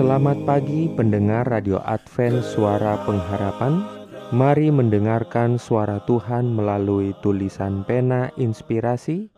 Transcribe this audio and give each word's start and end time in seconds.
Selamat 0.00 0.40
pagi 0.48 0.88
pendengar 0.96 1.44
Radio 1.44 1.76
Advent 1.84 2.40
Suara 2.40 2.96
Pengharapan. 3.04 3.84
Mari 4.32 4.72
mendengarkan 4.72 5.60
suara 5.60 6.00
Tuhan 6.08 6.56
melalui 6.56 7.12
tulisan 7.20 7.84
pena 7.84 8.32
inspirasi 8.40 9.28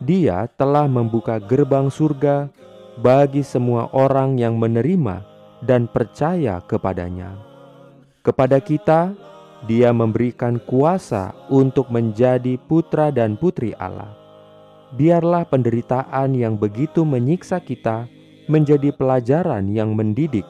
Dia 0.00 0.48
telah 0.56 0.88
membuka 0.88 1.36
gerbang 1.36 1.92
surga 1.92 2.48
bagi 2.96 3.44
semua 3.44 3.92
orang 3.92 4.40
yang 4.40 4.56
menerima 4.56 5.20
dan 5.60 5.84
percaya 5.84 6.64
kepadanya. 6.64 7.49
Kepada 8.20 8.60
kita, 8.60 9.16
dia 9.64 9.96
memberikan 9.96 10.60
kuasa 10.60 11.32
untuk 11.48 11.88
menjadi 11.88 12.60
putra 12.68 13.08
dan 13.08 13.40
putri 13.40 13.72
Allah. 13.80 14.12
Biarlah 14.92 15.48
penderitaan 15.48 16.36
yang 16.36 16.60
begitu 16.60 17.08
menyiksa 17.08 17.64
kita 17.64 18.04
menjadi 18.44 18.92
pelajaran 18.92 19.72
yang 19.72 19.96
mendidik, 19.96 20.44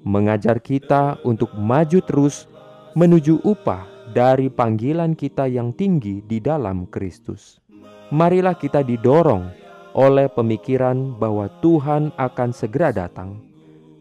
mengajar 0.00 0.64
kita 0.64 1.20
untuk 1.28 1.52
maju 1.52 2.00
terus 2.00 2.48
menuju 2.96 3.44
upah 3.44 3.84
dari 4.16 4.48
panggilan 4.48 5.12
kita 5.12 5.44
yang 5.44 5.76
tinggi 5.76 6.24
di 6.24 6.40
dalam 6.40 6.88
Kristus. 6.88 7.60
Marilah 8.08 8.56
kita 8.56 8.80
didorong 8.80 9.52
oleh 9.92 10.32
pemikiran 10.32 11.20
bahwa 11.20 11.52
Tuhan 11.60 12.16
akan 12.16 12.50
segera 12.56 12.96
datang. 12.96 13.53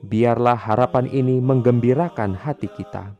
Biarlah 0.03 0.59
harapan 0.59 1.07
ini 1.07 1.39
menggembirakan 1.39 2.35
hati 2.35 2.67
kita 2.67 3.15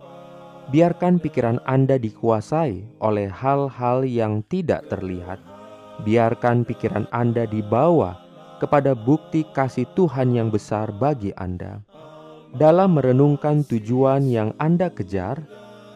Biarkan 0.71 1.19
pikiran 1.19 1.59
Anda 1.67 1.99
dikuasai 1.99 3.03
oleh 3.03 3.27
hal-hal 3.27 4.07
yang 4.07 4.47
tidak 4.47 4.87
terlihat. 4.87 5.43
Biarkan 6.07 6.63
pikiran 6.63 7.03
Anda 7.11 7.43
dibawa 7.43 8.15
kepada 8.63 8.95
bukti 8.95 9.43
kasih 9.51 9.83
Tuhan 9.91 10.31
yang 10.31 10.47
besar 10.47 10.95
bagi 10.95 11.35
Anda. 11.35 11.83
Dalam 12.55 12.95
merenungkan 12.95 13.67
tujuan 13.67 14.23
yang 14.31 14.55
Anda 14.55 14.87
kejar, 14.87 15.43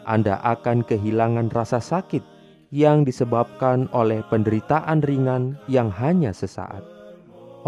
Anda 0.04 0.36
akan 0.44 0.84
kehilangan 0.84 1.48
rasa 1.48 1.80
sakit 1.80 2.20
yang 2.68 3.08
disebabkan 3.08 3.88
oleh 3.96 4.20
penderitaan 4.28 5.00
ringan 5.00 5.56
yang 5.64 5.88
hanya 5.88 6.36
sesaat. 6.36 6.97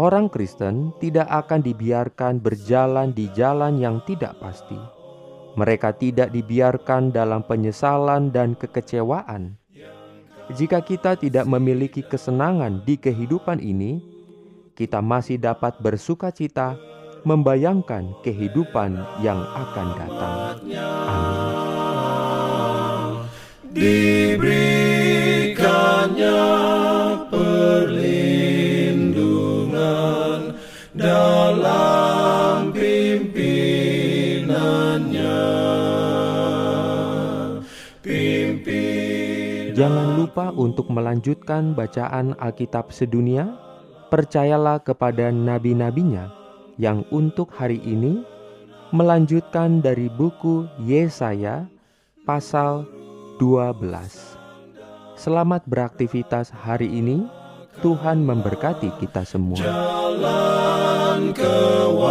Orang 0.01 0.33
Kristen 0.33 0.97
tidak 0.97 1.29
akan 1.29 1.61
dibiarkan 1.61 2.41
berjalan 2.41 3.13
di 3.13 3.29
jalan 3.37 3.77
yang 3.77 4.01
tidak 4.09 4.33
pasti 4.41 5.01
mereka 5.55 5.91
tidak 5.91 6.31
dibiarkan 6.31 7.11
dalam 7.11 7.43
penyesalan 7.43 8.31
dan 8.31 8.55
kekecewaan. 8.55 9.57
Jika 10.51 10.83
kita 10.83 11.15
tidak 11.15 11.47
memiliki 11.47 12.03
kesenangan 12.03 12.83
di 12.83 12.99
kehidupan 12.99 13.63
ini, 13.63 14.03
kita 14.75 14.99
masih 14.99 15.39
dapat 15.39 15.79
bersuka 15.79 16.27
cita 16.31 16.75
membayangkan 17.23 18.11
kehidupan 18.25 18.99
yang 19.23 19.39
akan 19.39 19.87
datang. 19.95 20.35
Amin. 23.71 24.10
Dalam 31.51 32.71
Jangan 39.71 40.13
lupa 40.13 40.53
untuk 40.53 40.93
melanjutkan 40.93 41.73
bacaan 41.73 42.37
Alkitab 42.37 42.93
sedunia. 42.93 43.57
Percayalah 44.13 44.83
kepada 44.83 45.31
nabi-nabinya 45.31 46.29
yang 46.75 47.07
untuk 47.09 47.49
hari 47.55 47.79
ini 47.81 48.21
melanjutkan 48.91 49.79
dari 49.79 50.11
buku 50.11 50.67
Yesaya 50.83 51.65
pasal 52.27 52.85
12. 53.39 53.79
Selamat 55.17 55.63
beraktivitas 55.65 56.51
hari 56.53 56.91
ini. 56.91 57.25
Tuhan 57.79 58.21
memberkati 58.21 58.91
kita 58.99 59.23
semua. 59.23 59.63
Jalan 59.63 60.90
kewajiban, 61.35 62.07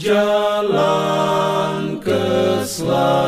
jalan 0.00 2.00
keselamatan. 2.00 3.23